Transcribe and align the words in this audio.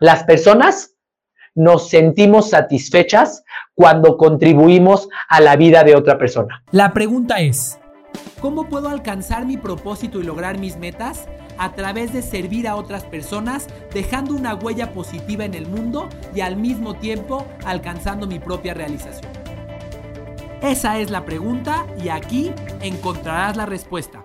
Las 0.00 0.22
personas 0.22 0.94
nos 1.56 1.88
sentimos 1.88 2.50
satisfechas 2.50 3.42
cuando 3.74 4.16
contribuimos 4.16 5.08
a 5.28 5.40
la 5.40 5.56
vida 5.56 5.82
de 5.82 5.96
otra 5.96 6.16
persona. 6.18 6.62
La 6.70 6.92
pregunta 6.92 7.40
es, 7.40 7.80
¿cómo 8.40 8.68
puedo 8.68 8.88
alcanzar 8.88 9.44
mi 9.44 9.56
propósito 9.56 10.20
y 10.20 10.22
lograr 10.22 10.58
mis 10.58 10.76
metas? 10.76 11.28
A 11.58 11.72
través 11.74 12.12
de 12.12 12.22
servir 12.22 12.68
a 12.68 12.76
otras 12.76 13.02
personas, 13.04 13.66
dejando 13.92 14.34
una 14.34 14.54
huella 14.54 14.92
positiva 14.92 15.44
en 15.44 15.54
el 15.54 15.66
mundo 15.66 16.08
y 16.32 16.42
al 16.42 16.54
mismo 16.56 16.94
tiempo 16.94 17.44
alcanzando 17.64 18.28
mi 18.28 18.38
propia 18.38 18.74
realización. 18.74 19.32
Esa 20.62 20.98
es 20.98 21.10
la 21.10 21.24
pregunta 21.24 21.86
y 22.00 22.08
aquí 22.08 22.52
encontrarás 22.82 23.56
la 23.56 23.66
respuesta. 23.66 24.24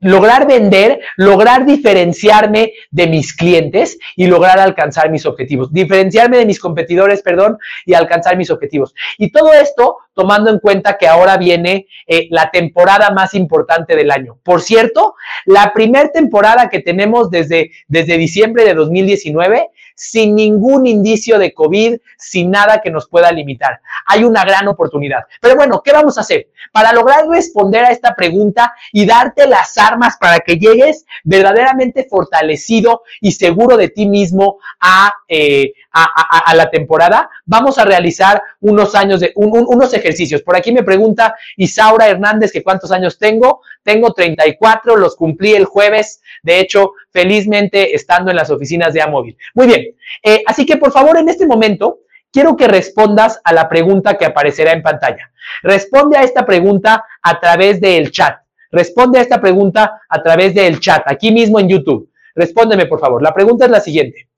lograr 0.00 0.46
vender, 0.46 1.00
lograr 1.16 1.64
diferenciarme 1.64 2.72
de 2.90 3.06
mis 3.06 3.34
clientes 3.34 3.98
y 4.14 4.26
lograr 4.26 4.58
alcanzar 4.58 5.10
mis 5.10 5.26
objetivos. 5.26 5.72
Diferenciarme 5.72 6.38
de 6.38 6.46
mis 6.46 6.60
competidores, 6.60 7.22
perdón, 7.22 7.58
y 7.84 7.94
alcanzar 7.94 8.36
mis 8.36 8.50
objetivos. 8.50 8.94
Y 9.18 9.30
todo 9.30 9.52
esto 9.54 9.96
tomando 10.12 10.50
en 10.50 10.58
cuenta 10.58 10.96
que 10.96 11.06
ahora 11.06 11.36
viene 11.36 11.86
eh, 12.06 12.26
la 12.30 12.50
temporada 12.50 13.10
más 13.10 13.34
importante 13.34 13.96
del 13.96 14.10
año. 14.10 14.38
Por 14.42 14.62
cierto, 14.62 15.14
la 15.44 15.72
primera 15.74 16.10
temporada 16.10 16.68
que 16.68 16.80
tenemos 16.80 17.30
desde, 17.30 17.70
desde 17.86 18.16
diciembre 18.16 18.64
de 18.64 18.74
2019 18.74 19.70
sin 19.96 20.34
ningún 20.36 20.86
indicio 20.86 21.38
de 21.38 21.52
COVID, 21.52 21.96
sin 22.18 22.50
nada 22.50 22.80
que 22.82 22.90
nos 22.90 23.08
pueda 23.08 23.32
limitar. 23.32 23.80
Hay 24.06 24.22
una 24.24 24.44
gran 24.44 24.68
oportunidad. 24.68 25.24
Pero 25.40 25.56
bueno, 25.56 25.82
¿qué 25.82 25.92
vamos 25.92 26.18
a 26.18 26.20
hacer? 26.20 26.50
Para 26.70 26.92
lograr 26.92 27.26
responder 27.28 27.84
a 27.84 27.90
esta 27.90 28.14
pregunta 28.14 28.74
y 28.92 29.06
darte 29.06 29.46
las 29.46 29.76
armas 29.78 30.16
para 30.18 30.40
que 30.40 30.56
llegues 30.56 31.06
verdaderamente 31.24 32.06
fortalecido 32.08 33.02
y 33.20 33.32
seguro 33.32 33.76
de 33.76 33.88
ti 33.88 34.06
mismo 34.06 34.58
a, 34.80 35.12
eh, 35.28 35.72
a, 35.96 36.54
la 36.54 36.68
temporada, 36.70 37.30
vamos 37.44 37.78
a 37.78 37.84
realizar 37.84 38.42
unos 38.60 38.94
años 38.94 39.20
de 39.20 39.32
unos 39.34 39.94
ejercicios. 39.94 40.42
Por 40.42 40.56
aquí 40.56 40.72
me 40.72 40.82
pregunta 40.82 41.34
Isaura 41.56 42.08
Hernández 42.08 42.52
que 42.52 42.62
cuántos 42.62 42.92
años 42.92 43.18
tengo. 43.18 43.62
Tengo 43.82 44.12
34, 44.12 44.96
los 44.96 45.16
cumplí 45.16 45.54
el 45.54 45.64
jueves. 45.64 46.20
De 46.42 46.60
hecho, 46.60 46.92
felizmente 47.10 47.94
estando 47.94 48.30
en 48.30 48.36
las 48.36 48.50
oficinas 48.50 48.92
de 48.92 49.02
Amóvil. 49.02 49.36
Muy 49.54 49.66
bien. 49.66 49.86
Eh, 50.22 50.42
así 50.46 50.66
que 50.66 50.76
por 50.76 50.92
favor, 50.92 51.16
en 51.16 51.28
este 51.28 51.46
momento, 51.46 52.00
quiero 52.30 52.56
que 52.56 52.68
respondas 52.68 53.40
a 53.44 53.52
la 53.52 53.68
pregunta 53.68 54.18
que 54.18 54.26
aparecerá 54.26 54.72
en 54.72 54.82
pantalla. 54.82 55.30
Responde 55.62 56.18
a 56.18 56.22
esta 56.22 56.44
pregunta 56.44 57.04
a 57.22 57.40
través 57.40 57.80
del 57.80 58.10
chat. 58.10 58.38
Responde 58.70 59.18
a 59.18 59.22
esta 59.22 59.40
pregunta 59.40 60.02
a 60.08 60.22
través 60.22 60.54
del 60.54 60.80
chat, 60.80 61.02
aquí 61.06 61.32
mismo 61.32 61.58
en 61.58 61.68
YouTube. 61.68 62.10
Respóndeme, 62.34 62.84
por 62.84 63.00
favor. 63.00 63.22
La 63.22 63.32
pregunta 63.32 63.64
es 63.64 63.70
la 63.70 63.80
siguiente. 63.80 64.28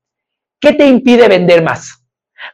¿Qué 0.61 0.73
te 0.73 0.87
impide 0.87 1.29
vender 1.29 1.63
más? 1.63 2.03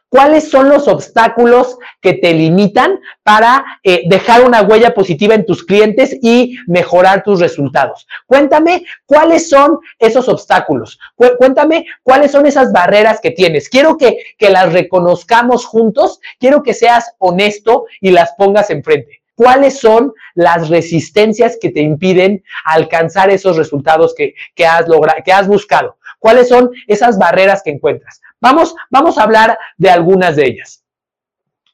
¿Cuáles 0.09 0.49
son 0.49 0.69
los 0.69 0.87
obstáculos 0.87 1.77
que 2.01 2.13
te 2.13 2.33
limitan 2.33 2.99
para 3.23 3.63
eh, 3.83 4.03
dejar 4.07 4.43
una 4.43 4.61
huella 4.61 4.93
positiva 4.93 5.35
en 5.35 5.45
tus 5.45 5.63
clientes 5.63 6.17
y 6.21 6.57
mejorar 6.67 7.23
tus 7.23 7.39
resultados? 7.39 8.07
Cuéntame 8.25 8.85
cuáles 9.05 9.49
son 9.49 9.79
esos 9.99 10.27
obstáculos. 10.27 10.99
Cuéntame 11.15 11.85
cuáles 12.03 12.31
son 12.31 12.45
esas 12.45 12.71
barreras 12.71 13.19
que 13.21 13.31
tienes. 13.31 13.69
Quiero 13.69 13.97
que, 13.97 14.17
que 14.37 14.49
las 14.49 14.73
reconozcamos 14.73 15.65
juntos. 15.65 16.19
Quiero 16.39 16.63
que 16.63 16.73
seas 16.73 17.13
honesto 17.19 17.85
y 18.01 18.11
las 18.11 18.33
pongas 18.37 18.69
enfrente. 18.69 19.21
¿Cuáles 19.35 19.79
son 19.79 20.13
las 20.33 20.69
resistencias 20.69 21.57
que 21.59 21.69
te 21.69 21.81
impiden 21.81 22.43
alcanzar 22.63 23.29
esos 23.29 23.57
resultados 23.57 24.15
que, 24.15 24.33
que 24.55 24.65
has, 24.65 24.85
que 25.25 25.33
has 25.33 25.47
buscado? 25.47 25.97
¿Cuáles 26.25 26.49
son 26.49 26.71
esas 26.87 27.19
barreras 27.19 27.61
que 27.63 27.69
encuentras? 27.69 28.19
Vamos, 28.41 28.73
vamos 28.89 29.19
a 29.19 29.21
hablar 29.21 29.59
de 29.77 29.91
algunas 29.91 30.35
de 30.35 30.47
ellas. 30.47 30.83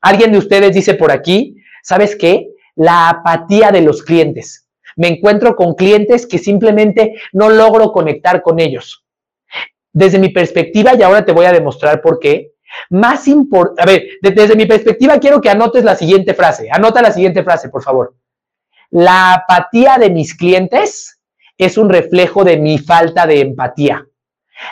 Alguien 0.02 0.34
de 0.34 0.40
ustedes 0.40 0.76
dice 0.76 0.94
por 0.96 1.10
aquí, 1.10 1.56
¿sabes 1.82 2.18
qué? 2.18 2.50
La 2.76 3.08
apatía 3.08 3.72
de 3.72 3.80
los 3.80 4.04
clientes. 4.04 4.68
Me 4.98 5.08
encuentro 5.08 5.56
con 5.56 5.74
clientes 5.74 6.28
que 6.28 6.38
simplemente 6.38 7.14
no 7.32 7.48
logro 7.48 7.94
conectar 7.94 8.42
con 8.42 8.60
ellos. 8.60 9.06
Desde 9.94 10.20
mi 10.20 10.28
perspectiva, 10.28 10.96
y 10.96 11.02
ahora 11.02 11.24
te 11.24 11.32
voy 11.32 11.46
a 11.46 11.54
demostrar 11.54 12.02
por 12.02 12.20
qué, 12.20 12.52
más 12.90 13.30
importante, 13.30 13.82
a 13.82 13.86
ver, 13.86 14.04
desde 14.22 14.58
mi 14.58 14.66
perspectiva 14.66 15.18
quiero 15.18 15.40
que 15.40 15.50
anotes 15.50 15.86
la 15.86 15.96
siguiente 15.96 16.34
frase. 16.34 16.68
Anota 16.70 17.02
la 17.02 17.14
siguiente 17.14 17.42
frase, 17.42 17.70
por 17.70 17.84
favor. 17.84 18.16
La 18.90 19.34
apatía 19.34 19.98
de 19.98 20.10
mis 20.10 20.36
clientes 20.36 21.22
es 21.58 21.78
un 21.78 21.90
reflejo 21.90 22.44
de 22.44 22.58
mi 22.58 22.80
falta 22.80 23.26
de 23.26 23.40
empatía. 23.40 24.06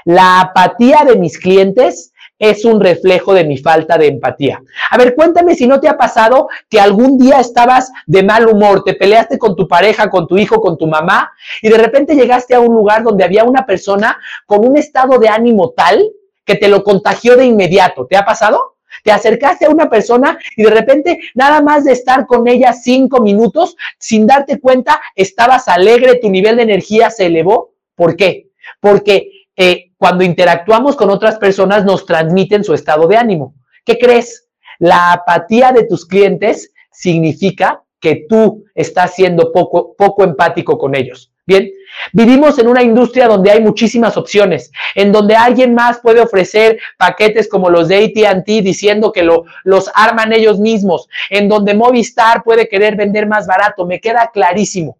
La 0.05 0.41
apatía 0.41 1.03
de 1.05 1.15
mis 1.17 1.37
clientes 1.37 2.13
es 2.39 2.63
un 2.63 2.79
reflejo 2.79 3.33
de 3.33 3.43
mi 3.43 3.57
falta 3.57 3.97
de 3.97 4.07
empatía. 4.07 4.61
A 4.89 4.97
ver, 4.97 5.13
cuéntame 5.13 5.55
si 5.55 5.67
no 5.67 5.81
te 5.81 5.89
ha 5.89 5.97
pasado 5.97 6.47
que 6.69 6.79
algún 6.79 7.17
día 7.17 7.39
estabas 7.39 7.91
de 8.07 8.23
mal 8.23 8.47
humor, 8.47 8.83
te 8.85 8.93
peleaste 8.93 9.37
con 9.37 9.55
tu 9.57 9.67
pareja, 9.67 10.09
con 10.09 10.25
tu 10.25 10.37
hijo, 10.37 10.61
con 10.61 10.77
tu 10.77 10.87
mamá, 10.87 11.31
y 11.61 11.67
de 11.67 11.77
repente 11.77 12.15
llegaste 12.15 12.55
a 12.55 12.61
un 12.61 12.73
lugar 12.73 13.03
donde 13.03 13.25
había 13.25 13.43
una 13.43 13.65
persona 13.65 14.17
con 14.45 14.65
un 14.65 14.77
estado 14.77 15.19
de 15.19 15.27
ánimo 15.27 15.71
tal 15.71 16.09
que 16.45 16.55
te 16.55 16.69
lo 16.69 16.83
contagió 16.83 17.35
de 17.35 17.45
inmediato. 17.45 18.07
¿Te 18.07 18.15
ha 18.15 18.25
pasado? 18.25 18.77
Te 19.03 19.11
acercaste 19.11 19.65
a 19.65 19.69
una 19.69 19.89
persona 19.89 20.39
y 20.55 20.63
de 20.63 20.71
repente, 20.71 21.19
nada 21.35 21.61
más 21.61 21.83
de 21.83 21.91
estar 21.91 22.25
con 22.25 22.47
ella 22.47 22.73
cinco 22.73 23.21
minutos, 23.21 23.75
sin 23.97 24.25
darte 24.25 24.59
cuenta, 24.59 24.99
estabas 25.15 25.67
alegre, 25.67 26.15
tu 26.15 26.29
nivel 26.29 26.55
de 26.55 26.63
energía 26.63 27.09
se 27.09 27.27
elevó. 27.27 27.73
¿Por 27.95 28.15
qué? 28.15 28.49
Porque 28.79 29.38
eh, 29.61 29.91
cuando 29.97 30.23
interactuamos 30.23 30.95
con 30.95 31.09
otras 31.09 31.37
personas 31.37 31.83
nos 31.83 32.05
transmiten 32.05 32.63
su 32.63 32.73
estado 32.73 33.07
de 33.07 33.17
ánimo. 33.17 33.55
¿Qué 33.83 33.97
crees? 33.99 34.47
La 34.77 35.11
apatía 35.11 35.73
de 35.73 35.83
tus 35.83 36.05
clientes 36.05 36.71
significa 36.89 37.83
que 37.99 38.25
tú 38.29 38.63
estás 38.73 39.15
siendo 39.15 39.51
poco, 39.51 39.95
poco 39.97 40.23
empático 40.23 40.77
con 40.77 40.95
ellos. 40.95 41.33
Bien, 41.45 41.69
vivimos 42.13 42.57
en 42.57 42.69
una 42.69 42.83
industria 42.83 43.27
donde 43.27 43.51
hay 43.51 43.59
muchísimas 43.59 44.15
opciones, 44.15 44.71
en 44.95 45.11
donde 45.11 45.35
alguien 45.35 45.73
más 45.73 45.99
puede 45.99 46.21
ofrecer 46.21 46.79
paquetes 46.97 47.49
como 47.49 47.69
los 47.69 47.89
de 47.89 47.97
ATT 47.97 48.63
diciendo 48.63 49.11
que 49.11 49.23
lo, 49.23 49.43
los 49.65 49.91
arman 49.93 50.31
ellos 50.31 50.61
mismos, 50.61 51.09
en 51.29 51.49
donde 51.49 51.73
Movistar 51.73 52.43
puede 52.45 52.69
querer 52.69 52.95
vender 52.95 53.27
más 53.27 53.45
barato, 53.45 53.85
me 53.85 53.99
queda 53.99 54.31
clarísimo. 54.33 54.99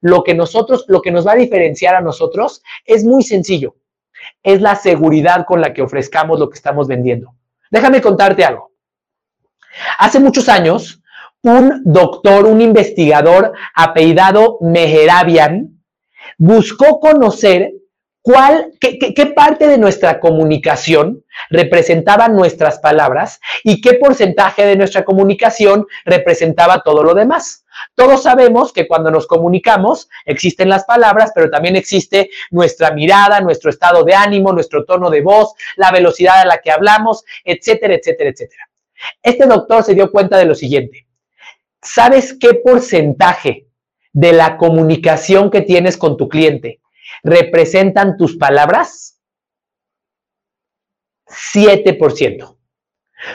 Lo 0.00 0.22
que 0.22 0.32
nosotros, 0.34 0.86
lo 0.88 1.02
que 1.02 1.10
nos 1.10 1.26
va 1.26 1.32
a 1.32 1.36
diferenciar 1.36 1.94
a 1.94 2.00
nosotros 2.00 2.62
es 2.86 3.04
muy 3.04 3.22
sencillo 3.22 3.74
es 4.42 4.60
la 4.60 4.74
seguridad 4.74 5.44
con 5.46 5.60
la 5.60 5.72
que 5.72 5.82
ofrezcamos 5.82 6.38
lo 6.38 6.48
que 6.50 6.56
estamos 6.56 6.88
vendiendo. 6.88 7.34
Déjame 7.70 8.00
contarte 8.00 8.44
algo. 8.44 8.72
Hace 9.98 10.20
muchos 10.20 10.48
años, 10.48 11.02
un 11.42 11.82
doctor, 11.84 12.46
un 12.46 12.60
investigador 12.60 13.52
apellidado 13.74 14.58
Meherabian, 14.60 15.82
buscó 16.38 17.00
conocer 17.00 17.72
cuál, 18.20 18.72
qué, 18.80 18.98
qué, 18.98 19.26
parte 19.26 19.66
de 19.66 19.78
nuestra 19.78 20.20
comunicación 20.20 21.24
representaban 21.50 22.34
nuestras 22.36 22.78
palabras 22.78 23.40
y 23.64 23.80
qué 23.80 23.94
porcentaje 23.94 24.64
de 24.64 24.76
nuestra 24.76 25.04
comunicación 25.04 25.86
representaba 26.04 26.82
todo 26.82 27.02
lo 27.02 27.14
demás. 27.14 27.61
Todos 27.94 28.22
sabemos 28.22 28.72
que 28.72 28.86
cuando 28.86 29.10
nos 29.10 29.26
comunicamos 29.26 30.08
existen 30.24 30.68
las 30.68 30.84
palabras, 30.84 31.32
pero 31.34 31.50
también 31.50 31.76
existe 31.76 32.30
nuestra 32.50 32.92
mirada, 32.92 33.40
nuestro 33.40 33.70
estado 33.70 34.04
de 34.04 34.14
ánimo, 34.14 34.52
nuestro 34.52 34.84
tono 34.84 35.10
de 35.10 35.22
voz, 35.22 35.52
la 35.76 35.90
velocidad 35.90 36.40
a 36.40 36.46
la 36.46 36.58
que 36.58 36.70
hablamos, 36.70 37.24
etcétera, 37.44 37.94
etcétera, 37.94 38.30
etcétera. 38.30 38.68
Este 39.22 39.46
doctor 39.46 39.82
se 39.82 39.94
dio 39.94 40.10
cuenta 40.10 40.38
de 40.38 40.44
lo 40.44 40.54
siguiente. 40.54 41.06
¿Sabes 41.80 42.36
qué 42.38 42.54
porcentaje 42.54 43.66
de 44.12 44.32
la 44.32 44.56
comunicación 44.56 45.50
que 45.50 45.62
tienes 45.62 45.96
con 45.96 46.16
tu 46.16 46.28
cliente 46.28 46.80
representan 47.22 48.16
tus 48.16 48.36
palabras? 48.36 49.18
7%. 51.26 52.56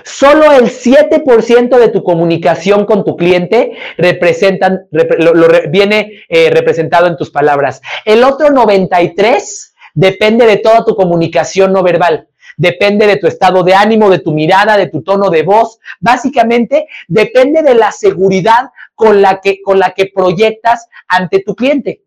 Solo 0.04 0.52
el 0.52 0.66
7% 0.66 1.78
de 1.78 1.90
tu 1.90 2.04
comunicación 2.04 2.86
con 2.86 3.06
tu 3.06 3.16
cliente 3.16 3.72
representan, 3.98 4.88
lo, 4.92 5.48
viene 5.70 6.24
eh, 6.30 6.50
representado 6.50 7.08
en 7.08 7.18
tus 7.18 7.30
palabras. 7.30 7.82
El 8.06 8.24
otro 8.24 8.50
93% 8.50 9.72
depende 9.94 10.46
de 10.46 10.58
toda 10.58 10.86
tu 10.86 10.96
comunicación 10.96 11.74
no 11.74 11.84
verbal. 11.84 12.28
Depende 12.58 13.06
de 13.06 13.18
tu 13.18 13.28
estado 13.28 13.64
de 13.64 13.76
ánimo, 13.76 14.10
de 14.10 14.20
tu 14.20 14.34
mirada, 14.34 14.78
de 14.78 14.88
tu 14.88 15.04
tono 15.04 15.30
de 15.30 15.44
voz. 15.44 15.80
Básicamente, 16.00 16.88
depende 17.08 17.62
de 17.62 17.76
la 17.76 17.92
seguridad 17.92 18.72
con 18.96 19.22
la 19.22 19.40
que, 19.42 19.62
con 19.62 19.78
la 19.78 19.92
que 19.92 20.12
proyectas 20.14 20.88
ante 21.08 21.42
tu 21.42 21.56
cliente. 21.56 22.02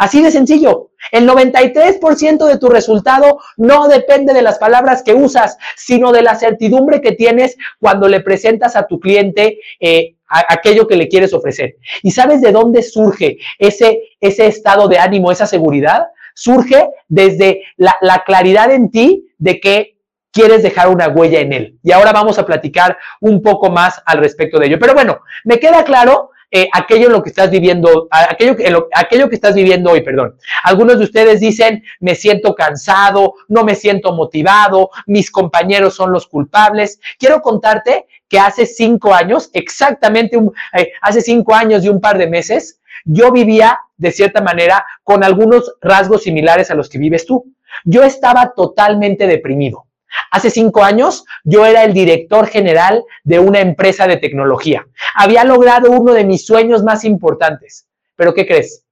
Así 0.00 0.22
de 0.22 0.30
sencillo. 0.30 0.92
El 1.12 1.28
93% 1.28 2.46
de 2.46 2.58
tu 2.58 2.70
resultado 2.70 3.38
no 3.58 3.86
depende 3.86 4.32
de 4.32 4.40
las 4.40 4.58
palabras 4.58 5.02
que 5.02 5.12
usas, 5.12 5.58
sino 5.76 6.10
de 6.10 6.22
la 6.22 6.36
certidumbre 6.36 7.02
que 7.02 7.12
tienes 7.12 7.58
cuando 7.78 8.08
le 8.08 8.20
presentas 8.20 8.76
a 8.76 8.86
tu 8.86 8.98
cliente 8.98 9.58
eh, 9.78 10.16
aquello 10.26 10.86
que 10.86 10.96
le 10.96 11.06
quieres 11.06 11.34
ofrecer. 11.34 11.76
¿Y 12.02 12.12
sabes 12.12 12.40
de 12.40 12.50
dónde 12.50 12.82
surge 12.82 13.36
ese, 13.58 14.00
ese 14.22 14.46
estado 14.46 14.88
de 14.88 14.98
ánimo, 14.98 15.30
esa 15.30 15.46
seguridad? 15.46 16.06
Surge 16.34 16.88
desde 17.06 17.60
la, 17.76 17.94
la 18.00 18.24
claridad 18.24 18.70
en 18.70 18.90
ti 18.90 19.28
de 19.36 19.60
que 19.60 19.98
quieres 20.32 20.62
dejar 20.62 20.88
una 20.88 21.08
huella 21.08 21.40
en 21.40 21.52
él. 21.52 21.78
Y 21.82 21.92
ahora 21.92 22.12
vamos 22.12 22.38
a 22.38 22.46
platicar 22.46 22.96
un 23.20 23.42
poco 23.42 23.68
más 23.68 24.00
al 24.06 24.16
respecto 24.16 24.58
de 24.58 24.68
ello. 24.68 24.78
Pero 24.80 24.94
bueno, 24.94 25.20
me 25.44 25.60
queda 25.60 25.84
claro 25.84 26.29
eh, 26.50 26.68
aquello 26.72 27.06
en 27.06 27.12
lo 27.12 27.22
que 27.22 27.30
estás 27.30 27.50
viviendo, 27.50 28.08
aquello, 28.10 28.88
aquello 28.94 29.28
que 29.28 29.36
estás 29.36 29.54
viviendo 29.54 29.92
hoy, 29.92 30.02
perdón. 30.02 30.36
Algunos 30.64 30.98
de 30.98 31.04
ustedes 31.04 31.40
dicen, 31.40 31.84
me 32.00 32.14
siento 32.14 32.54
cansado, 32.54 33.34
no 33.48 33.64
me 33.64 33.74
siento 33.74 34.12
motivado, 34.12 34.90
mis 35.06 35.30
compañeros 35.30 35.94
son 35.94 36.12
los 36.12 36.26
culpables. 36.26 37.00
Quiero 37.18 37.40
contarte 37.40 38.06
que 38.28 38.38
hace 38.38 38.66
cinco 38.66 39.14
años, 39.14 39.50
exactamente 39.52 40.38
eh, 40.76 40.92
hace 41.02 41.20
cinco 41.20 41.54
años 41.54 41.84
y 41.84 41.88
un 41.88 42.00
par 42.00 42.18
de 42.18 42.26
meses, 42.28 42.80
yo 43.04 43.32
vivía 43.32 43.78
de 43.96 44.12
cierta 44.12 44.40
manera 44.40 44.84
con 45.04 45.24
algunos 45.24 45.74
rasgos 45.80 46.22
similares 46.22 46.70
a 46.70 46.74
los 46.74 46.88
que 46.88 46.98
vives 46.98 47.26
tú. 47.26 47.52
Yo 47.84 48.02
estaba 48.02 48.52
totalmente 48.54 49.26
deprimido. 49.26 49.86
Hace 50.30 50.50
cinco 50.50 50.82
años 50.82 51.24
yo 51.44 51.66
era 51.66 51.84
el 51.84 51.92
director 51.92 52.46
general 52.46 53.04
de 53.24 53.38
una 53.38 53.60
empresa 53.60 54.06
de 54.06 54.16
tecnología. 54.16 54.86
Había 55.14 55.44
logrado 55.44 55.90
uno 55.90 56.12
de 56.12 56.24
mis 56.24 56.46
sueños 56.46 56.82
más 56.82 57.04
importantes. 57.04 57.86
Pero 58.16 58.34
¿qué 58.34 58.46
crees? 58.46 58.84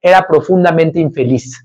Era 0.00 0.26
profundamente 0.26 1.00
infeliz. 1.00 1.64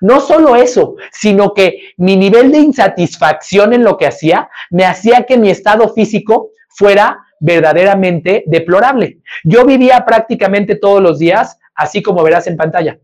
No 0.00 0.20
solo 0.20 0.54
eso, 0.54 0.94
sino 1.10 1.54
que 1.54 1.92
mi 1.96 2.16
nivel 2.16 2.52
de 2.52 2.58
insatisfacción 2.58 3.72
en 3.72 3.82
lo 3.82 3.96
que 3.96 4.06
hacía 4.06 4.48
me 4.70 4.84
hacía 4.84 5.24
que 5.24 5.38
mi 5.38 5.50
estado 5.50 5.88
físico 5.88 6.50
fuera 6.68 7.18
verdaderamente 7.40 8.44
deplorable. 8.46 9.18
Yo 9.42 9.64
vivía 9.64 10.04
prácticamente 10.04 10.76
todos 10.76 11.02
los 11.02 11.18
días, 11.18 11.58
así 11.74 12.00
como 12.00 12.22
verás 12.22 12.46
en 12.46 12.56
pantalla 12.56 12.98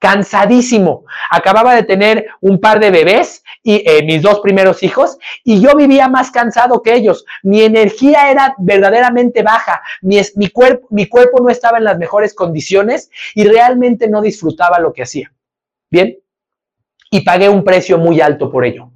cansadísimo. 0.00 1.04
Acababa 1.30 1.76
de 1.76 1.84
tener 1.84 2.26
un 2.40 2.58
par 2.58 2.80
de 2.80 2.90
bebés 2.90 3.44
y 3.62 3.88
eh, 3.88 4.02
mis 4.04 4.22
dos 4.22 4.40
primeros 4.40 4.82
hijos 4.82 5.18
y 5.44 5.60
yo 5.60 5.76
vivía 5.76 6.08
más 6.08 6.32
cansado 6.32 6.82
que 6.82 6.94
ellos. 6.94 7.24
Mi 7.44 7.62
energía 7.62 8.30
era 8.30 8.54
verdaderamente 8.58 9.44
baja. 9.44 9.80
Mi, 10.02 10.20
mi, 10.34 10.50
mi 10.90 11.06
cuerpo 11.06 11.40
no 11.40 11.50
estaba 11.50 11.78
en 11.78 11.84
las 11.84 11.98
mejores 11.98 12.34
condiciones 12.34 13.10
y 13.34 13.44
realmente 13.44 14.08
no 14.08 14.20
disfrutaba 14.20 14.80
lo 14.80 14.92
que 14.92 15.02
hacía. 15.04 15.32
Bien. 15.88 16.18
Y 17.12 17.20
pagué 17.20 17.48
un 17.48 17.62
precio 17.62 17.98
muy 17.98 18.20
alto 18.20 18.50
por 18.50 18.64
ello 18.64 18.90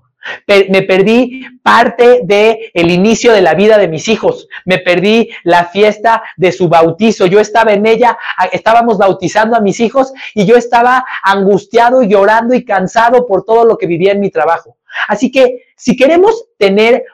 me 0.46 0.82
perdí 0.82 1.44
parte 1.62 2.20
del 2.24 2.58
el 2.72 2.90
inicio 2.90 3.32
de 3.32 3.42
la 3.42 3.54
vida 3.54 3.78
de 3.78 3.88
mis 3.88 4.08
hijos. 4.08 4.48
Me 4.64 4.78
perdí 4.78 5.30
la 5.42 5.66
fiesta 5.66 6.22
de 6.36 6.52
su 6.52 6.68
bautizo. 6.68 7.26
Yo 7.26 7.40
estaba 7.40 7.72
en 7.72 7.86
ella, 7.86 8.16
estábamos 8.52 8.98
bautizando 8.98 9.56
a 9.56 9.60
mis 9.60 9.80
hijos 9.80 10.12
y 10.34 10.46
yo 10.46 10.56
estaba 10.56 11.04
angustiado 11.22 12.02
llorando 12.02 12.54
y 12.54 12.64
cansado 12.64 13.26
por 13.26 13.44
todo 13.44 13.64
lo 13.64 13.78
que 13.78 13.86
vivía 13.86 14.12
en 14.12 14.20
mi 14.20 14.30
trabajo. 14.30 14.78
Así 15.08 15.30
que 15.30 15.64
si 15.76 15.96
queremos 15.96 16.46
tener 16.58 17.04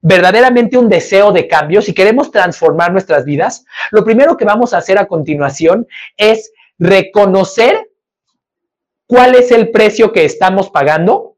verdaderamente 0.00 0.76
un 0.76 0.88
deseo 0.88 1.32
de 1.32 1.46
cambio, 1.46 1.80
si 1.80 1.94
queremos 1.94 2.30
transformar 2.30 2.92
nuestras 2.92 3.24
vidas, 3.24 3.64
lo 3.90 4.04
primero 4.04 4.36
que 4.36 4.44
vamos 4.44 4.74
a 4.74 4.78
hacer 4.78 4.98
a 4.98 5.06
continuación 5.06 5.86
es 6.16 6.52
reconocer 6.78 7.88
cuál 9.06 9.34
es 9.34 9.52
el 9.52 9.70
precio 9.70 10.12
que 10.12 10.24
estamos 10.24 10.70
pagando 10.70 11.31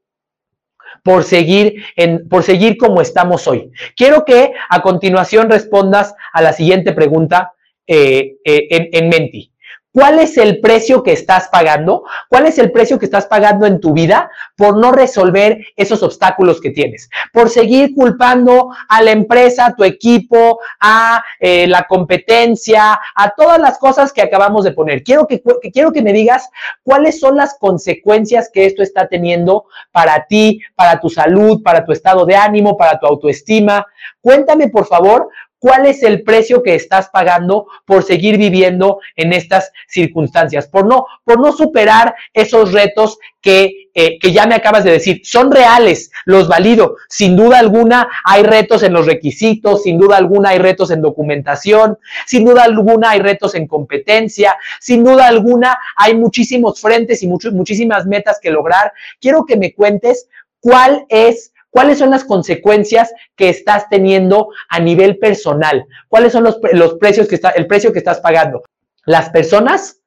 por 1.04 1.22
seguir, 1.22 1.84
en, 1.96 2.28
por 2.28 2.42
seguir 2.42 2.78
como 2.78 3.02
estamos 3.02 3.46
hoy. 3.46 3.70
Quiero 3.94 4.24
que 4.24 4.52
a 4.70 4.80
continuación 4.80 5.50
respondas 5.50 6.14
a 6.32 6.40
la 6.40 6.54
siguiente 6.54 6.94
pregunta 6.94 7.52
eh, 7.86 8.36
eh, 8.42 8.66
en, 8.70 8.88
en 8.90 9.08
Menti. 9.10 9.52
¿Cuál 9.94 10.18
es 10.18 10.36
el 10.38 10.60
precio 10.60 11.04
que 11.04 11.12
estás 11.12 11.46
pagando? 11.52 12.02
¿Cuál 12.28 12.46
es 12.46 12.58
el 12.58 12.72
precio 12.72 12.98
que 12.98 13.04
estás 13.04 13.26
pagando 13.26 13.64
en 13.64 13.78
tu 13.80 13.92
vida 13.92 14.28
por 14.56 14.76
no 14.76 14.90
resolver 14.90 15.64
esos 15.76 16.02
obstáculos 16.02 16.60
que 16.60 16.70
tienes? 16.70 17.08
Por 17.32 17.48
seguir 17.48 17.94
culpando 17.94 18.70
a 18.88 19.02
la 19.02 19.12
empresa, 19.12 19.66
a 19.66 19.76
tu 19.76 19.84
equipo, 19.84 20.58
a 20.80 21.22
eh, 21.38 21.68
la 21.68 21.84
competencia, 21.84 22.98
a 23.14 23.34
todas 23.36 23.60
las 23.60 23.78
cosas 23.78 24.12
que 24.12 24.20
acabamos 24.20 24.64
de 24.64 24.72
poner. 24.72 25.04
Quiero 25.04 25.28
que, 25.28 25.40
quiero 25.72 25.92
que 25.92 26.02
me 26.02 26.12
digas 26.12 26.50
cuáles 26.82 27.20
son 27.20 27.36
las 27.36 27.56
consecuencias 27.56 28.50
que 28.52 28.66
esto 28.66 28.82
está 28.82 29.06
teniendo 29.06 29.66
para 29.92 30.26
ti, 30.26 30.60
para 30.74 30.98
tu 30.98 31.08
salud, 31.08 31.62
para 31.62 31.84
tu 31.84 31.92
estado 31.92 32.26
de 32.26 32.34
ánimo, 32.34 32.76
para 32.76 32.98
tu 32.98 33.06
autoestima. 33.06 33.86
Cuéntame, 34.20 34.70
por 34.70 34.86
favor, 34.86 35.28
cuál 35.64 35.86
es 35.86 36.02
el 36.02 36.24
precio 36.24 36.62
que 36.62 36.74
estás 36.74 37.08
pagando 37.08 37.68
por 37.86 38.02
seguir 38.02 38.36
viviendo 38.36 39.00
en 39.16 39.32
estas 39.32 39.72
circunstancias, 39.88 40.68
por 40.68 40.84
no, 40.84 41.06
por 41.24 41.40
no 41.40 41.52
superar 41.52 42.14
esos 42.34 42.72
retos 42.72 43.16
que, 43.40 43.88
eh, 43.94 44.18
que 44.18 44.30
ya 44.30 44.46
me 44.46 44.56
acabas 44.56 44.84
de 44.84 44.90
decir. 44.90 45.22
Son 45.24 45.50
reales, 45.50 46.10
los 46.26 46.48
valido. 46.48 46.96
Sin 47.08 47.34
duda 47.34 47.60
alguna 47.60 48.10
hay 48.24 48.42
retos 48.42 48.82
en 48.82 48.92
los 48.92 49.06
requisitos, 49.06 49.84
sin 49.84 49.98
duda 49.98 50.18
alguna 50.18 50.50
hay 50.50 50.58
retos 50.58 50.90
en 50.90 51.00
documentación, 51.00 51.96
sin 52.26 52.44
duda 52.44 52.64
alguna 52.64 53.12
hay 53.12 53.20
retos 53.20 53.54
en 53.54 53.66
competencia, 53.66 54.58
sin 54.80 55.02
duda 55.02 55.26
alguna 55.26 55.78
hay 55.96 56.14
muchísimos 56.14 56.78
frentes 56.78 57.22
y 57.22 57.26
muchísimas 57.26 58.04
metas 58.04 58.38
que 58.38 58.50
lograr. 58.50 58.92
Quiero 59.18 59.46
que 59.46 59.56
me 59.56 59.72
cuentes 59.72 60.28
cuál 60.60 61.06
es 61.08 61.53
¿Cuáles 61.74 61.98
son 61.98 62.10
las 62.10 62.22
consecuencias 62.22 63.12
que 63.34 63.48
estás 63.48 63.88
teniendo 63.88 64.50
a 64.68 64.78
nivel 64.78 65.18
personal? 65.18 65.84
¿Cuáles 66.06 66.32
son 66.32 66.44
los, 66.44 66.60
precios 67.00 67.26
que 67.26 67.34
está, 67.34 67.50
el 67.50 67.66
precio 67.66 67.92
que 67.92 67.98
estás 67.98 68.20
pagando? 68.20 68.62
Las 69.06 69.30
personas 69.30 70.00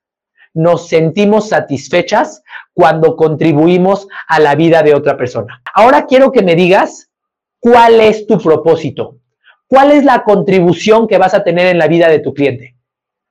nos 0.54 0.88
sentimos 0.88 1.50
satisfechas 1.50 2.42
cuando 2.74 3.18
contribuimos 3.18 4.08
a 4.30 4.40
la 4.40 4.56
vida 4.56 4.82
de 4.82 4.96
otra 4.96 5.18
persona. 5.18 5.62
Ahora 5.74 6.06
quiero 6.06 6.32
que 6.32 6.42
me 6.42 6.56
digas 6.56 7.10
cuál 7.60 8.00
es 8.00 8.26
tu 8.28 8.38
propósito. 8.38 9.18
¿Cuál 9.68 9.92
es 9.92 10.06
la 10.06 10.24
contribución 10.24 11.06
que 11.06 11.18
vas 11.18 11.34
a 11.34 11.44
tener 11.44 11.68
en 11.68 11.80
la 11.80 11.90
vida 11.90 12.08
de 12.08 12.20
tu 12.20 12.34
cliente? 12.34 12.78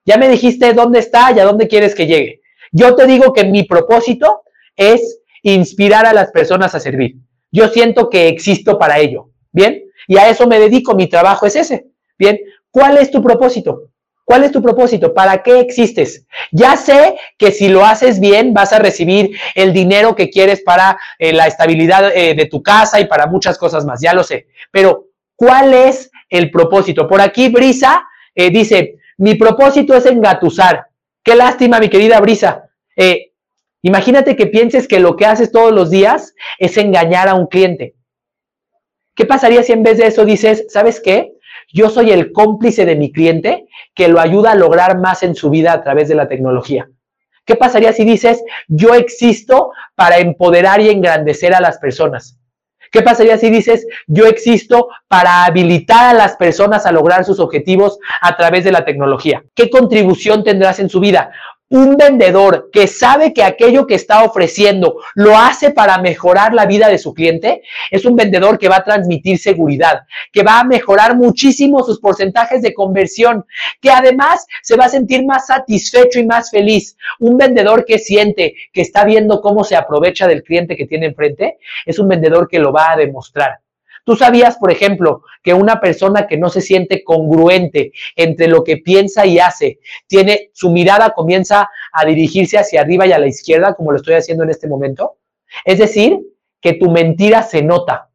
Ya 0.05 0.17
me 0.17 0.29
dijiste 0.29 0.73
dónde 0.73 0.99
está 0.99 1.31
y 1.31 1.39
a 1.39 1.43
dónde 1.43 1.67
quieres 1.67 1.95
que 1.95 2.05
llegue. 2.05 2.41
Yo 2.71 2.95
te 2.95 3.07
digo 3.07 3.33
que 3.33 3.45
mi 3.45 3.63
propósito 3.63 4.43
es 4.75 5.21
inspirar 5.41 6.05
a 6.05 6.13
las 6.13 6.29
personas 6.29 6.75
a 6.75 6.79
servir. 6.79 7.15
Yo 7.51 7.67
siento 7.69 8.09
que 8.09 8.27
existo 8.27 8.77
para 8.77 8.99
ello. 8.99 9.29
Bien, 9.51 9.83
y 10.07 10.17
a 10.17 10.29
eso 10.29 10.47
me 10.47 10.59
dedico, 10.59 10.95
mi 10.95 11.07
trabajo 11.07 11.45
es 11.45 11.55
ese. 11.55 11.87
Bien, 12.17 12.39
¿cuál 12.71 12.97
es 12.97 13.11
tu 13.11 13.21
propósito? 13.21 13.89
¿Cuál 14.23 14.43
es 14.43 14.51
tu 14.51 14.61
propósito? 14.61 15.13
¿Para 15.13 15.41
qué 15.41 15.61
existes? 15.61 16.25
Ya 16.51 16.75
sé 16.75 17.15
que 17.37 17.51
si 17.51 17.69
lo 17.69 17.85
haces 17.85 18.19
bien 18.19 18.53
vas 18.53 18.73
a 18.73 18.79
recibir 18.79 19.37
el 19.55 19.71
dinero 19.71 20.15
que 20.15 20.29
quieres 20.29 20.61
para 20.63 20.97
eh, 21.17 21.31
la 21.31 21.47
estabilidad 21.47 22.11
eh, 22.13 22.35
de 22.35 22.45
tu 22.45 22.61
casa 22.61 22.99
y 22.99 23.05
para 23.05 23.27
muchas 23.27 23.57
cosas 23.57 23.85
más, 23.85 24.01
ya 24.01 24.13
lo 24.13 24.25
sé. 24.25 24.47
Pero, 24.69 25.05
¿cuál 25.37 25.73
es 25.73 26.11
el 26.29 26.51
propósito? 26.51 27.07
Por 27.07 27.21
aquí 27.21 27.47
Brisa 27.47 28.05
eh, 28.35 28.49
dice, 28.49 28.97
mi 29.17 29.35
propósito 29.35 29.95
es 29.95 30.05
engatusar. 30.05 30.87
Qué 31.23 31.33
lástima, 31.33 31.79
mi 31.79 31.87
querida 31.89 32.19
Brisa. 32.19 32.69
Imagínate 33.81 34.35
que 34.35 34.47
pienses 34.47 34.87
que 34.87 34.99
lo 34.99 35.15
que 35.15 35.25
haces 35.25 35.51
todos 35.51 35.71
los 35.71 35.89
días 35.89 36.33
es 36.59 36.77
engañar 36.77 37.27
a 37.27 37.35
un 37.35 37.47
cliente. 37.47 37.95
¿Qué 39.15 39.25
pasaría 39.25 39.63
si 39.63 39.71
en 39.71 39.83
vez 39.83 39.97
de 39.97 40.07
eso 40.07 40.25
dices, 40.25 40.65
¿sabes 40.69 40.99
qué? 40.99 41.33
Yo 41.73 41.89
soy 41.89 42.11
el 42.11 42.31
cómplice 42.31 42.85
de 42.85 42.95
mi 42.95 43.11
cliente 43.11 43.67
que 43.93 44.07
lo 44.07 44.19
ayuda 44.19 44.51
a 44.51 44.55
lograr 44.55 44.99
más 44.99 45.23
en 45.23 45.35
su 45.35 45.49
vida 45.49 45.73
a 45.73 45.83
través 45.83 46.07
de 46.07 46.15
la 46.15 46.27
tecnología. 46.27 46.89
¿Qué 47.45 47.55
pasaría 47.55 47.93
si 47.93 48.03
dices, 48.03 48.43
yo 48.67 48.93
existo 48.93 49.71
para 49.95 50.17
empoderar 50.17 50.81
y 50.81 50.89
engrandecer 50.89 51.55
a 51.55 51.61
las 51.61 51.77
personas? 51.77 52.37
¿Qué 52.91 53.01
pasaría 53.01 53.37
si 53.37 53.49
dices, 53.49 53.85
yo 54.05 54.25
existo 54.25 54.89
para 55.07 55.45
habilitar 55.45 56.15
a 56.15 56.17
las 56.17 56.35
personas 56.35 56.85
a 56.85 56.91
lograr 56.91 57.25
sus 57.25 57.39
objetivos 57.39 57.99
a 58.21 58.35
través 58.37 58.63
de 58.63 58.71
la 58.71 58.85
tecnología? 58.85 59.43
¿Qué 59.55 59.69
contribución 59.69 60.43
tendrás 60.43 60.79
en 60.79 60.89
su 60.89 60.99
vida? 60.99 61.31
Un 61.69 61.97
vendedor 61.97 62.69
que 62.71 62.87
sabe 62.87 63.33
que 63.33 63.43
aquello 63.43 63.87
que 63.87 63.95
está 63.95 64.23
ofreciendo 64.23 65.01
lo 65.15 65.37
hace 65.37 65.71
para 65.71 65.97
mejorar 65.97 66.53
la 66.53 66.65
vida 66.65 66.87
de 66.87 66.97
su 66.97 67.13
cliente, 67.13 67.61
es 67.91 68.05
un 68.05 68.15
vendedor 68.15 68.57
que 68.57 68.69
va 68.69 68.77
a 68.77 68.83
transmitir 68.85 69.37
seguridad, 69.37 70.03
que 70.31 70.43
va 70.43 70.61
a 70.61 70.63
mejorar 70.63 71.17
muchísimo 71.17 71.83
sus 71.83 71.99
porcentajes 71.99 72.61
de 72.61 72.73
conversión, 72.73 73.45
que 73.81 73.91
además 73.91 74.45
se 74.63 74.77
va 74.77 74.85
a 74.85 74.89
sentir 74.89 75.25
más 75.25 75.47
satisfecho 75.47 76.19
y 76.19 76.25
más 76.25 76.51
feliz. 76.51 76.95
Un 77.19 77.37
vendedor 77.37 77.83
que 77.83 77.99
siente 77.99 78.55
que 78.71 78.81
está 78.81 79.03
viendo 79.03 79.41
cómo 79.41 79.65
se 79.65 79.75
aprovecha 79.75 80.25
del 80.25 80.43
cliente 80.43 80.77
que 80.77 80.85
tiene 80.85 81.07
enfrente, 81.07 81.57
es 81.85 81.99
un 81.99 82.07
vendedor 82.07 82.47
que 82.47 82.59
lo 82.59 82.71
va 82.71 82.93
a 82.93 82.95
demostrar. 82.95 83.59
Tú 84.07 84.15
sabías, 84.15 84.55
por 84.55 84.71
ejemplo, 84.71 85.23
que 85.43 85.53
una 85.53 85.81
persona 85.81 86.27
que 86.27 86.37
no 86.37 86.47
se 86.47 86.61
siente 86.61 87.03
congruente 87.03 87.91
entre 88.15 88.47
lo 88.47 88.63
que 88.63 88.77
piensa 88.77 89.25
y 89.25 89.37
hace, 89.37 89.79
tiene 90.07 90.49
su 90.53 90.71
mirada 90.71 91.09
comienza 91.09 91.69
a 91.91 92.05
dirigirse 92.05 92.57
hacia 92.57 92.79
arriba 92.79 93.05
y 93.05 93.11
a 93.11 93.19
la 93.19 93.27
izquierda, 93.27 93.73
como 93.73 93.91
lo 93.91 93.97
estoy 93.97 94.13
haciendo 94.13 94.45
en 94.45 94.51
este 94.51 94.69
momento. 94.69 95.17
Es 95.65 95.79
decir, 95.79 96.21
que 96.61 96.75
tu 96.75 96.89
mentira 96.89 97.43
se 97.43 97.61
nota. 97.61 98.07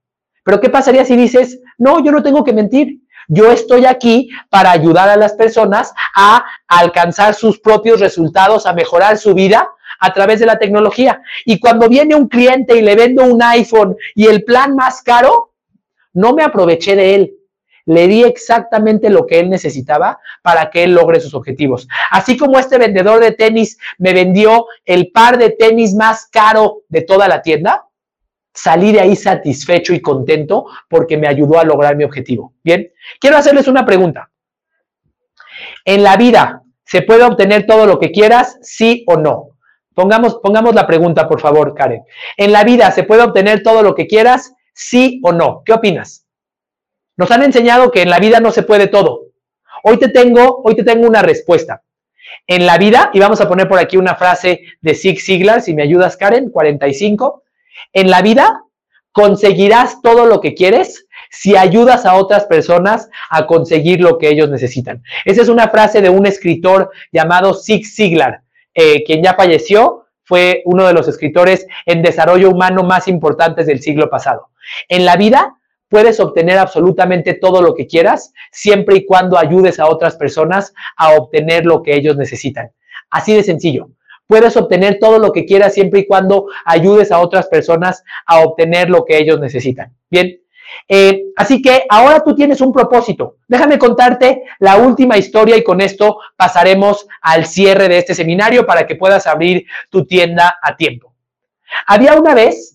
Pero 0.42 0.62
¿qué 0.62 0.70
pasaría 0.70 1.04
si 1.04 1.14
dices, 1.14 1.60
no, 1.76 2.02
yo 2.02 2.10
no 2.10 2.22
tengo 2.22 2.42
que 2.42 2.54
mentir? 2.54 3.02
Yo 3.28 3.52
estoy 3.52 3.84
aquí 3.84 4.30
para 4.48 4.70
ayudar 4.70 5.10
a 5.10 5.16
las 5.16 5.34
personas 5.34 5.92
a 6.16 6.42
alcanzar 6.68 7.34
sus 7.34 7.60
propios 7.60 8.00
resultados, 8.00 8.64
a 8.64 8.72
mejorar 8.72 9.18
su 9.18 9.34
vida 9.34 9.68
a 10.00 10.14
través 10.14 10.40
de 10.40 10.46
la 10.46 10.58
tecnología. 10.58 11.20
Y 11.44 11.60
cuando 11.60 11.86
viene 11.90 12.14
un 12.14 12.28
cliente 12.28 12.78
y 12.78 12.80
le 12.80 12.96
vendo 12.96 13.24
un 13.24 13.42
iPhone 13.42 13.94
y 14.14 14.28
el 14.28 14.42
plan 14.42 14.74
más 14.74 15.02
caro, 15.02 15.51
no 16.12 16.34
me 16.34 16.42
aproveché 16.42 16.96
de 16.96 17.14
él. 17.14 17.34
Le 17.84 18.06
di 18.06 18.22
exactamente 18.22 19.10
lo 19.10 19.26
que 19.26 19.40
él 19.40 19.50
necesitaba 19.50 20.20
para 20.42 20.70
que 20.70 20.84
él 20.84 20.94
logre 20.94 21.20
sus 21.20 21.34
objetivos. 21.34 21.88
Así 22.10 22.36
como 22.36 22.58
este 22.58 22.78
vendedor 22.78 23.20
de 23.20 23.32
tenis 23.32 23.76
me 23.98 24.12
vendió 24.12 24.66
el 24.84 25.10
par 25.10 25.36
de 25.36 25.50
tenis 25.50 25.94
más 25.94 26.28
caro 26.30 26.82
de 26.88 27.02
toda 27.02 27.26
la 27.26 27.42
tienda, 27.42 27.86
salí 28.54 28.92
de 28.92 29.00
ahí 29.00 29.16
satisfecho 29.16 29.94
y 29.94 30.00
contento 30.00 30.66
porque 30.88 31.16
me 31.16 31.26
ayudó 31.26 31.58
a 31.58 31.64
lograr 31.64 31.96
mi 31.96 32.04
objetivo. 32.04 32.54
Bien, 32.62 32.88
quiero 33.18 33.36
hacerles 33.36 33.66
una 33.66 33.84
pregunta. 33.84 34.30
En 35.84 36.02
la 36.02 36.16
vida, 36.16 36.62
¿se 36.84 37.02
puede 37.02 37.24
obtener 37.24 37.66
todo 37.66 37.86
lo 37.86 37.98
que 37.98 38.12
quieras, 38.12 38.58
sí 38.62 39.04
o 39.08 39.16
no? 39.16 39.48
Pongamos, 39.94 40.36
pongamos 40.36 40.74
la 40.74 40.86
pregunta, 40.86 41.28
por 41.28 41.40
favor, 41.40 41.74
Karen. 41.74 42.02
En 42.36 42.52
la 42.52 42.64
vida, 42.64 42.90
¿se 42.92 43.02
puede 43.02 43.22
obtener 43.22 43.62
todo 43.62 43.82
lo 43.82 43.94
que 43.94 44.06
quieras, 44.06 44.54
sí 44.72 45.20
o 45.22 45.32
no? 45.32 45.62
¿Qué 45.64 45.72
opinas? 45.72 46.26
Nos 47.16 47.30
han 47.30 47.42
enseñado 47.42 47.90
que 47.90 48.02
en 48.02 48.10
la 48.10 48.18
vida 48.18 48.40
no 48.40 48.50
se 48.50 48.62
puede 48.62 48.86
todo. 48.86 49.26
Hoy 49.84 49.98
te 49.98 50.08
tengo, 50.08 50.62
hoy 50.64 50.74
te 50.74 50.84
tengo 50.84 51.06
una 51.06 51.22
respuesta. 51.22 51.82
En 52.46 52.66
la 52.66 52.78
vida, 52.78 53.10
y 53.12 53.20
vamos 53.20 53.40
a 53.40 53.48
poner 53.48 53.68
por 53.68 53.78
aquí 53.78 53.96
una 53.96 54.14
frase 54.14 54.62
de 54.80 54.94
Zig 54.94 55.20
Ziglar, 55.20 55.60
si 55.60 55.74
me 55.74 55.82
ayudas, 55.82 56.16
Karen, 56.16 56.50
45. 56.50 57.42
En 57.92 58.10
la 58.10 58.22
vida 58.22 58.64
conseguirás 59.12 60.00
todo 60.00 60.26
lo 60.26 60.40
que 60.40 60.54
quieres 60.54 61.06
si 61.30 61.56
ayudas 61.56 62.06
a 62.06 62.14
otras 62.14 62.44
personas 62.44 63.08
a 63.30 63.46
conseguir 63.46 64.00
lo 64.00 64.18
que 64.18 64.28
ellos 64.28 64.50
necesitan. 64.50 65.02
Esa 65.24 65.42
es 65.42 65.48
una 65.48 65.68
frase 65.68 66.00
de 66.00 66.10
un 66.10 66.26
escritor 66.26 66.90
llamado 67.10 67.54
Zig 67.54 67.86
Ziglar, 67.86 68.42
eh, 68.74 69.02
quien 69.04 69.22
ya 69.22 69.34
falleció, 69.34 70.06
fue 70.24 70.62
uno 70.64 70.86
de 70.86 70.92
los 70.92 71.08
escritores 71.08 71.66
en 71.84 72.02
desarrollo 72.02 72.50
humano 72.50 72.82
más 72.82 73.08
importantes 73.08 73.66
del 73.66 73.82
siglo 73.82 74.08
pasado. 74.08 74.48
En 74.88 75.04
la 75.04 75.16
vida 75.16 75.56
puedes 75.88 76.20
obtener 76.20 76.58
absolutamente 76.58 77.34
todo 77.34 77.60
lo 77.60 77.74
que 77.74 77.86
quieras 77.86 78.32
siempre 78.50 78.96
y 78.96 79.04
cuando 79.04 79.38
ayudes 79.38 79.78
a 79.78 79.86
otras 79.86 80.16
personas 80.16 80.72
a 80.96 81.14
obtener 81.14 81.66
lo 81.66 81.82
que 81.82 81.94
ellos 81.94 82.16
necesitan. 82.16 82.70
Así 83.10 83.34
de 83.34 83.42
sencillo. 83.42 83.90
Puedes 84.26 84.56
obtener 84.56 84.98
todo 84.98 85.18
lo 85.18 85.32
que 85.32 85.44
quieras 85.44 85.74
siempre 85.74 86.00
y 86.00 86.06
cuando 86.06 86.46
ayudes 86.64 87.12
a 87.12 87.18
otras 87.18 87.48
personas 87.48 88.02
a 88.26 88.40
obtener 88.40 88.88
lo 88.88 89.04
que 89.04 89.18
ellos 89.18 89.38
necesitan. 89.38 89.94
Bien, 90.08 90.40
eh, 90.88 91.24
así 91.36 91.60
que 91.60 91.84
ahora 91.88 92.22
tú 92.24 92.34
tienes 92.34 92.60
un 92.60 92.72
propósito. 92.72 93.36
Déjame 93.46 93.78
contarte 93.78 94.42
la 94.58 94.76
última 94.76 95.18
historia 95.18 95.56
y 95.56 95.62
con 95.62 95.80
esto 95.80 96.18
pasaremos 96.36 97.06
al 97.20 97.46
cierre 97.46 97.88
de 97.88 97.98
este 97.98 98.14
seminario 98.14 98.66
para 98.66 98.86
que 98.86 98.96
puedas 98.96 99.26
abrir 99.26 99.66
tu 99.90 100.06
tienda 100.06 100.58
a 100.62 100.76
tiempo. 100.76 101.14
Había 101.86 102.14
una 102.14 102.34
vez 102.34 102.71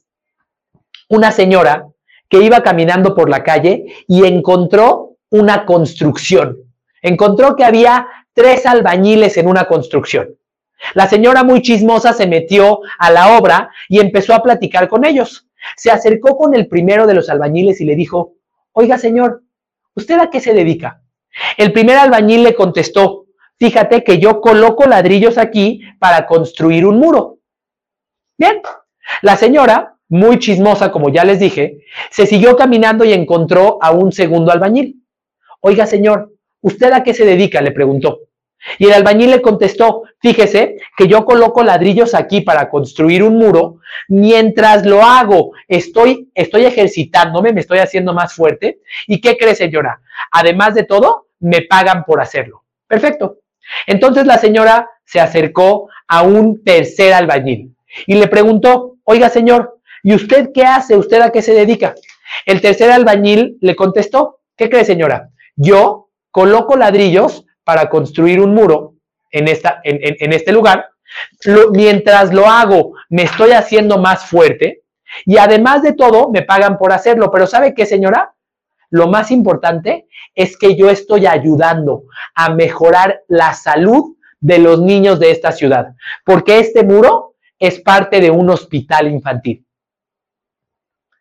una 1.09 1.31
señora 1.31 1.87
que 2.29 2.41
iba 2.41 2.61
caminando 2.61 3.15
por 3.15 3.29
la 3.29 3.43
calle 3.43 3.85
y 4.07 4.25
encontró 4.25 5.17
una 5.29 5.65
construcción. 5.65 6.57
Encontró 7.01 7.55
que 7.55 7.63
había 7.63 8.07
tres 8.33 8.65
albañiles 8.65 9.37
en 9.37 9.47
una 9.47 9.65
construcción. 9.65 10.35
La 10.93 11.07
señora 11.07 11.43
muy 11.43 11.61
chismosa 11.61 12.13
se 12.13 12.27
metió 12.27 12.81
a 12.99 13.11
la 13.11 13.37
obra 13.37 13.69
y 13.89 13.99
empezó 13.99 14.33
a 14.33 14.43
platicar 14.43 14.87
con 14.87 15.05
ellos. 15.05 15.47
Se 15.75 15.89
acercó 15.89 16.37
con 16.37 16.53
el 16.53 16.67
primero 16.67 17.07
de 17.07 17.15
los 17.15 17.29
albañiles 17.29 17.81
y 17.81 17.85
le 17.85 17.95
dijo, 17.95 18.35
oiga 18.73 18.97
señor, 18.97 19.43
¿usted 19.95 20.19
a 20.19 20.29
qué 20.29 20.39
se 20.39 20.53
dedica? 20.53 21.01
El 21.57 21.71
primer 21.71 21.97
albañil 21.97 22.43
le 22.43 22.55
contestó, 22.55 23.25
fíjate 23.57 24.03
que 24.03 24.19
yo 24.19 24.39
coloco 24.39 24.85
ladrillos 24.85 25.37
aquí 25.37 25.81
para 25.99 26.25
construir 26.27 26.85
un 26.85 26.99
muro. 26.99 27.39
Bien, 28.37 28.61
la 29.23 29.35
señora, 29.35 29.96
muy 30.09 30.39
chismosa 30.39 30.91
como 30.91 31.09
ya 31.09 31.23
les 31.23 31.39
dije, 31.39 31.79
se 32.09 32.25
siguió 32.25 32.55
caminando 32.55 33.03
y 33.03 33.13
encontró 33.13 33.77
a 33.81 33.91
un 33.91 34.11
segundo 34.11 34.51
albañil. 34.51 35.03
Oiga 35.61 35.85
señor, 35.85 36.33
¿usted 36.61 36.91
a 36.93 37.03
qué 37.03 37.13
se 37.13 37.25
dedica? 37.25 37.61
le 37.61 37.71
preguntó. 37.71 38.19
Y 38.79 38.85
el 38.87 38.93
albañil 38.93 39.31
le 39.31 39.41
contestó, 39.41 40.03
fíjese 40.19 40.77
que 40.97 41.07
yo 41.07 41.25
coloco 41.25 41.63
ladrillos 41.63 42.13
aquí 42.13 42.41
para 42.41 42.69
construir 42.69 43.23
un 43.23 43.37
muro, 43.37 43.79
mientras 44.07 44.85
lo 44.85 45.03
hago, 45.03 45.51
estoy, 45.67 46.29
estoy 46.33 46.65
ejercitándome, 46.65 47.53
me 47.53 47.61
estoy 47.61 47.79
haciendo 47.79 48.13
más 48.13 48.33
fuerte. 48.33 48.79
¿Y 49.05 49.21
qué 49.21 49.37
cree 49.37 49.55
señora? 49.55 50.01
Además 50.31 50.73
de 50.73 50.83
todo, 50.83 51.27
me 51.39 51.61
pagan 51.61 52.03
por 52.03 52.19
hacerlo. 52.19 52.63
Perfecto. 52.87 53.37
Entonces 53.85 54.25
la 54.25 54.37
señora 54.37 54.89
se 55.05 55.19
acercó 55.19 55.89
a 56.07 56.23
un 56.23 56.63
tercer 56.63 57.13
albañil 57.13 57.75
y 58.05 58.15
le 58.15 58.27
preguntó, 58.27 58.95
oiga 59.03 59.29
señor, 59.29 59.76
¿y 60.03 60.13
usted 60.13 60.51
qué 60.53 60.63
hace? 60.63 60.95
¿Usted 60.95 61.21
a 61.21 61.31
qué 61.31 61.41
se 61.41 61.53
dedica? 61.53 61.95
El 62.45 62.61
tercer 62.61 62.91
albañil 62.91 63.57
le 63.61 63.75
contestó, 63.75 64.39
¿qué 64.55 64.69
cree 64.69 64.85
señora? 64.85 65.29
Yo 65.55 66.09
coloco 66.31 66.75
ladrillos 66.75 67.45
para 67.63 67.89
construir 67.89 68.39
un 68.39 68.53
muro 68.53 68.95
en, 69.31 69.47
esta, 69.47 69.81
en, 69.83 70.33
este 70.33 70.51
lugar, 70.51 70.87
mientras 71.73 72.33
lo 72.33 72.47
hago 72.47 72.93
me 73.09 73.23
estoy 73.23 73.51
haciendo 73.51 73.97
más 73.97 74.25
fuerte 74.25 74.83
y 75.25 75.37
además 75.37 75.81
de 75.81 75.93
todo 75.93 76.29
me 76.29 76.43
pagan 76.43 76.77
por 76.77 76.91
hacerlo. 76.93 77.31
Pero 77.31 77.47
¿sabe 77.47 77.73
qué, 77.73 77.85
señora? 77.85 78.33
Lo 78.89 79.07
más 79.07 79.31
importante 79.31 80.07
es 80.33 80.57
que 80.57 80.75
yo 80.75 80.89
estoy 80.89 81.25
ayudando 81.25 82.03
a 82.35 82.53
mejorar 82.53 83.21
la 83.27 83.53
salud 83.53 84.15
de 84.39 84.59
los 84.59 84.79
niños 84.79 85.19
de 85.19 85.31
esta 85.31 85.51
ciudad, 85.51 85.87
porque 86.23 86.59
este 86.59 86.83
muro 86.83 87.35
es 87.59 87.81
parte 87.81 88.21
de 88.21 88.31
un 88.31 88.49
hospital 88.49 89.07
infantil. 89.07 89.66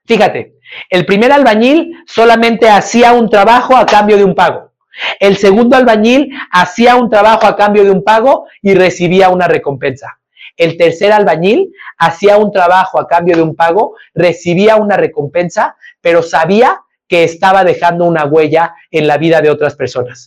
Fíjate, 0.06 0.54
el 0.90 1.04
primer 1.04 1.32
albañil 1.32 2.04
solamente 2.06 2.68
hacía 2.68 3.12
un 3.12 3.28
trabajo 3.28 3.76
a 3.76 3.86
cambio 3.86 4.16
de 4.16 4.24
un 4.24 4.34
pago. 4.34 4.72
El 5.20 5.36
segundo 5.36 5.76
albañil 5.76 6.30
hacía 6.50 6.96
un 6.96 7.10
trabajo 7.10 7.46
a 7.46 7.56
cambio 7.56 7.84
de 7.84 7.90
un 7.90 8.02
pago 8.02 8.46
y 8.62 8.74
recibía 8.74 9.28
una 9.28 9.48
recompensa. 9.48 10.18
El 10.56 10.78
tercer 10.78 11.12
albañil 11.12 11.72
hacía 11.98 12.38
un 12.38 12.50
trabajo 12.50 12.98
a 12.98 13.06
cambio 13.06 13.36
de 13.36 13.42
un 13.42 13.54
pago, 13.54 13.94
recibía 14.14 14.76
una 14.76 14.96
recompensa, 14.96 15.76
pero 16.00 16.22
sabía 16.22 16.80
que 17.08 17.24
estaba 17.24 17.62
dejando 17.62 18.04
una 18.04 18.24
huella 18.24 18.74
en 18.90 19.06
la 19.06 19.18
vida 19.18 19.40
de 19.40 19.50
otras 19.50 19.76
personas. 19.76 20.24